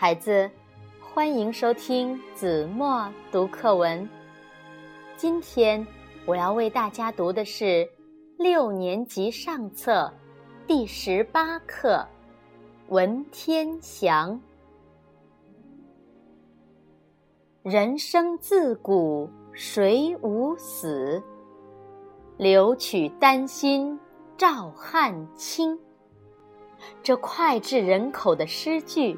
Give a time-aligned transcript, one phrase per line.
[0.00, 0.50] 孩子，
[0.98, 4.08] 欢迎收听子墨读课文。
[5.14, 5.86] 今天
[6.24, 7.86] 我要为大家读的是
[8.38, 10.10] 六年级上册
[10.66, 11.96] 第十八课
[12.88, 14.40] 《文天祥》。
[17.70, 21.22] 人生自古谁无死，
[22.38, 24.00] 留取丹心
[24.38, 25.78] 照汗青。
[27.02, 29.14] 这脍炙人口的诗句。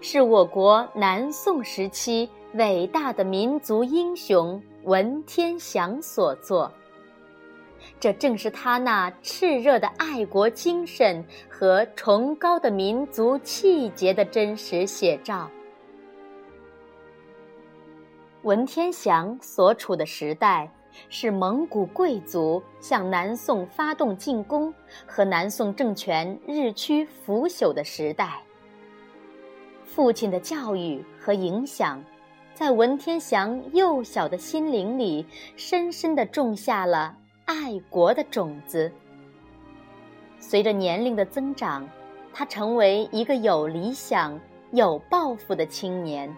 [0.00, 6.72] 是我国南宋时期伟大的民族英雄文天祥所作。
[8.00, 15.50] 这正是他那炽热的爱国精神和崇高的民族气节的真实写照。
[18.42, 20.70] 文天祥所处的时代
[21.08, 24.72] 是蒙古贵族向南宋发动进攻
[25.06, 28.47] 和南宋政权日趋腐朽的时代。
[29.88, 32.04] 父亲的教育和影响，
[32.52, 35.24] 在文天祥幼小的心灵里
[35.56, 38.92] 深深地种下了爱国的种子。
[40.38, 41.88] 随着年龄的增长，
[42.34, 44.38] 他成为一个有理想、
[44.72, 46.32] 有抱负的青年。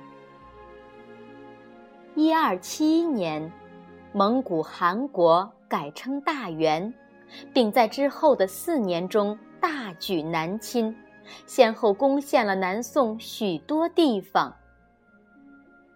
[2.15, 3.51] 一二七一年，
[4.13, 6.95] 蒙古汗国改称大元，
[7.53, 10.97] 并在之后的四年中大举南侵。
[11.47, 14.55] 先后攻陷了南宋许多地方。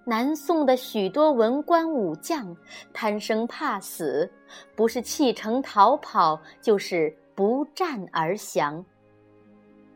[0.06, 2.54] 南宋的许多文官武将
[2.92, 4.30] 贪生怕死，
[4.76, 8.84] 不是弃城逃跑，就是不战而降。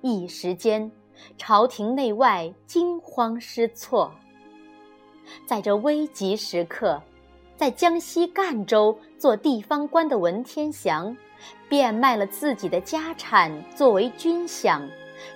[0.00, 0.90] 一时间，
[1.36, 4.10] 朝廷内外惊慌失措。
[5.44, 7.02] 在这危急时刻，
[7.54, 11.14] 在江西赣州做地方官的文天祥，
[11.68, 14.80] 变卖了自己的家产作为军饷。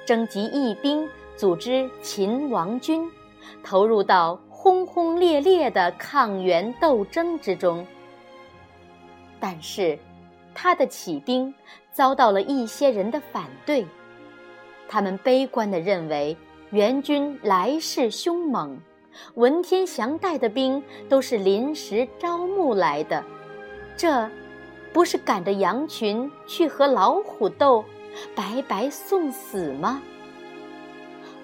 [0.05, 3.11] 征集义兵，组织秦王军，
[3.63, 7.87] 投入到轰轰烈烈的抗元斗争之中。
[9.41, 9.98] 但是，
[10.55, 11.53] 他的起兵
[11.91, 13.87] 遭到了一些人的反对，
[14.89, 16.37] 他们悲观地认为
[16.71, 18.79] 元军来势凶猛，
[19.35, 23.25] 文天祥带的兵都是临时招募来的，
[23.97, 24.31] 这，
[24.92, 27.85] 不是赶着羊群去和老虎斗？
[28.34, 30.02] 白白送死吗？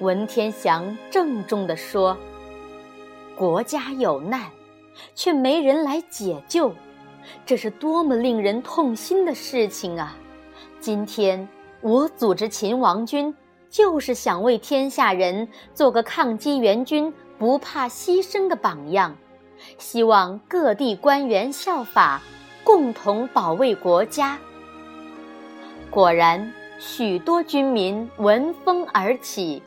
[0.01, 2.17] 文天祥郑重地说
[3.35, 4.43] ：“国家有难，
[5.15, 6.73] 却没人来解救，
[7.45, 10.17] 这是多么令人痛心的事情啊！
[10.79, 11.49] 今天
[11.81, 13.35] 我组织秦王军，
[13.69, 19.17] 就是想为天下人做个抗击元军不怕牺牲的榜样，
[19.79, 22.23] 希望各地官员效法，
[22.63, 24.39] 共同保卫国家。”
[25.91, 26.53] 果然。
[26.81, 29.61] 许多军民闻风而起，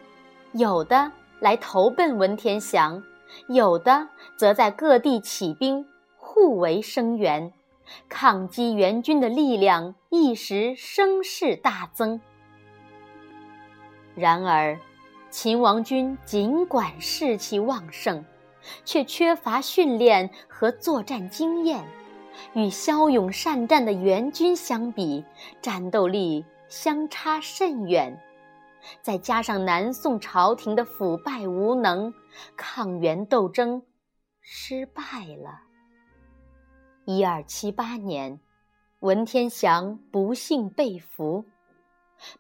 [0.53, 1.11] 有的
[1.41, 3.03] 来投奔文天祥，
[3.47, 4.07] 有的
[4.37, 5.85] 则在各地起兵，
[6.15, 7.51] 互为声援，
[8.07, 12.21] 抗击元军的力量一时声势大增。
[14.15, 14.79] 然而，
[15.29, 18.23] 秦王军尽管士气旺盛，
[18.85, 21.83] 却缺乏训练和作战经验，
[22.53, 25.25] 与骁勇善战的元军相比，
[25.61, 26.45] 战斗力。
[26.71, 28.17] 相差甚远，
[29.01, 32.13] 再加上南宋朝廷的腐败无能，
[32.55, 33.83] 抗元斗争
[34.39, 35.03] 失败
[35.35, 35.63] 了。
[37.03, 38.39] 一二七八年，
[39.01, 41.43] 文天祥不幸被俘。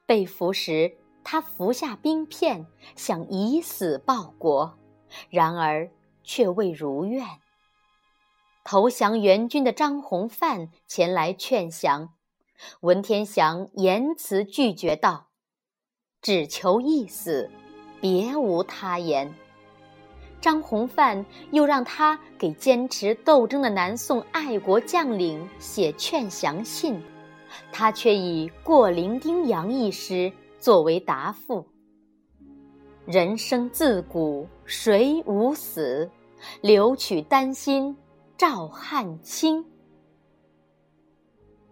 [0.05, 2.65] 被俘时，他服下兵片，
[2.95, 4.79] 想以死报国，
[5.29, 5.91] 然而
[6.23, 7.27] 却未如愿。
[8.63, 12.13] 投降元军的张弘范前来劝降。
[12.81, 15.27] 文天祥严辞拒绝道
[16.21, 17.49] ：“只求一死，
[17.99, 19.33] 别无他言。”
[20.41, 26.99] 张弘范又让他给坚持斗争的南宋爱国将领写劝降信，
[27.71, 31.63] 他却以《过零丁洋》一诗作为答复
[33.05, 36.09] ：“人生自古谁无死，
[36.61, 37.95] 留取丹心
[38.35, 39.63] 照汗青。”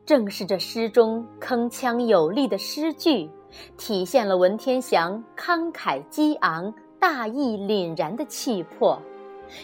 [0.10, 3.30] 正是这诗中铿锵有力的诗句，
[3.78, 9.00] 体现了文天祥慷慨激昂、大义凛然的气魄，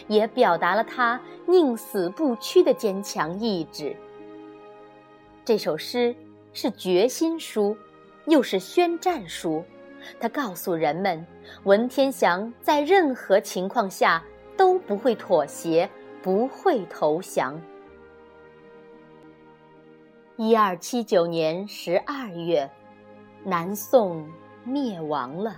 [0.06, 3.96] 也表达了他宁死不屈的坚强意志。
[5.44, 6.14] 这首诗
[6.52, 7.76] 是决心书，
[8.26, 9.64] 又是宣战书，
[10.20, 11.26] 他告诉人们，
[11.64, 14.22] 文天祥在任何情况下
[14.56, 15.90] 都不会妥协，
[16.22, 17.60] 不会投降。
[20.38, 22.70] 一二七九年十二月，
[23.42, 24.28] 南宋
[24.64, 25.56] 灭亡了，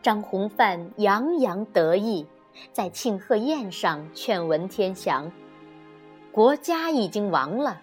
[0.00, 2.24] 张弘范洋洋得意，
[2.72, 5.28] 在庆贺宴上劝文天祥
[6.30, 7.80] ：“国家已经亡了，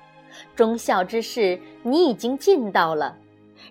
[0.55, 3.13] 忠孝之事你已经尽到了，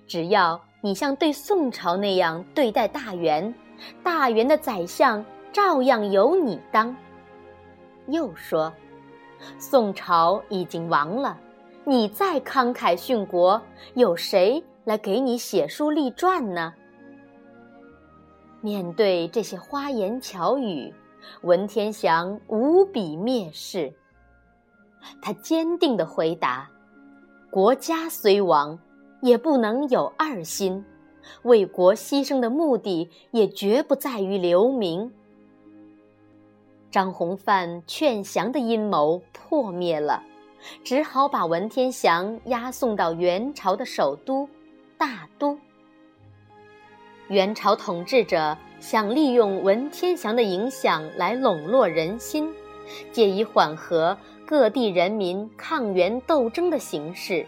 [0.07, 3.55] 只要你像对宋朝那样对待大元，
[4.03, 5.25] 大元的宰相
[5.55, 6.95] 照样由你当。”
[8.09, 8.71] 又说
[9.59, 11.41] ：“宋朝已经亡了，
[11.89, 13.63] 你再慷慨殉国，
[13.95, 16.75] 有谁来给你写书立传呢？”
[18.61, 20.93] 面对这些花言巧语，
[21.43, 23.93] 文天祥无比蔑视。
[25.23, 26.69] 他坚定地回答
[27.49, 28.77] ：“国家虽亡，
[29.23, 30.83] 也不能有二心；
[31.43, 35.13] 为国牺牲的目的，也绝不在于留名。”
[36.91, 40.25] 张弘范劝降的阴谋破灭了，
[40.85, 44.49] 只好把文天祥押送到元朝的首都
[44.99, 45.59] 大都。
[47.29, 52.53] 元朝统治者想利用文天祥的影响来笼络人心，
[53.11, 54.17] 借以缓和
[54.47, 57.45] 各地人民抗元斗争的形势。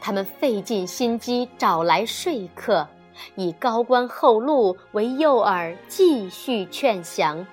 [0.00, 2.86] 他们费尽心机找来说客，
[3.34, 7.46] 以高官厚禄为诱饵，继续劝降。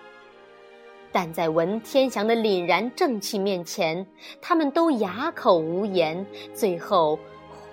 [1.11, 4.05] 但在文天祥的凛然正气面前，
[4.41, 7.17] 他们都哑口无言，最后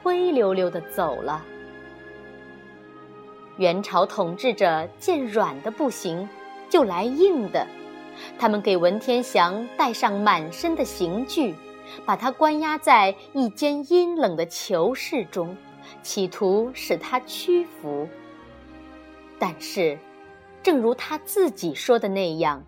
[0.02, 1.44] 灰溜溜的走了。
[3.58, 6.28] 元朝统治者见软的不行，
[6.68, 7.66] 就来硬的。
[8.38, 11.54] 他们给文天祥戴上满身的刑具，
[12.04, 15.54] 把他关押在一间阴冷的囚室中，
[16.02, 18.08] 企图使他屈服。
[19.38, 19.98] 但是，
[20.62, 22.64] 正如他自己说的那样：“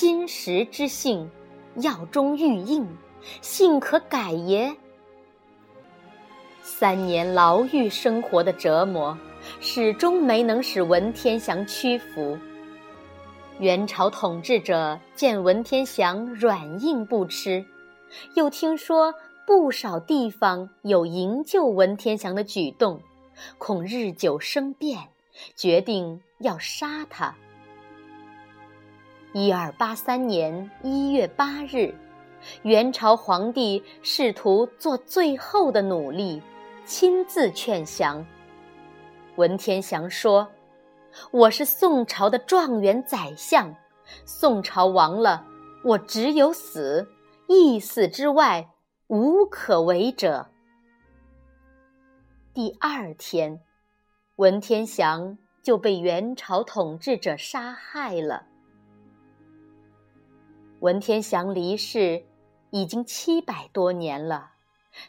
[0.00, 1.30] 金石之性，
[1.74, 2.88] 药中愈硬，
[3.42, 4.74] 性可改也？”
[6.64, 9.14] 三年牢狱生活的折磨。
[9.60, 12.38] 始终没能使文天祥屈服。
[13.58, 17.62] 元朝统治者见文天祥软硬不吃，
[18.34, 19.14] 又听说
[19.46, 23.02] 不少地方有营救文天祥的举动，
[23.58, 25.08] 恐日久生变，
[25.54, 27.34] 决定要杀他。
[29.32, 31.94] 一二八三年一月八日，
[32.62, 36.42] 元朝皇帝试图做最后的努力，
[36.84, 38.26] 亲自劝降。
[39.36, 40.50] 文天祥说
[41.30, 43.72] ：“我是宋朝的状元宰相，
[44.24, 45.46] 宋朝亡了，
[45.84, 47.08] 我只有死，
[47.46, 48.68] 一死之外
[49.06, 50.48] 无可为者。”
[52.52, 53.60] 第二天，
[54.34, 58.48] 文天祥就被元朝统治者杀害了。
[60.80, 62.26] 文天祥离世
[62.70, 64.52] 已经七百多年了，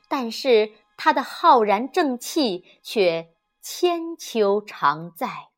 [0.08, 3.34] 但是他的浩然正气却。
[3.64, 5.50] 千秋常在。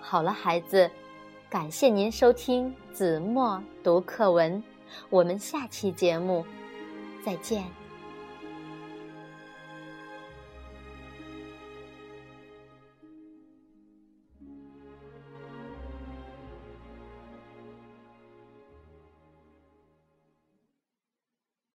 [0.00, 0.88] 好了，孩子，
[1.50, 4.62] 感谢您收听子墨读课文，
[5.10, 6.46] 我们下期节目
[7.24, 7.83] 再见。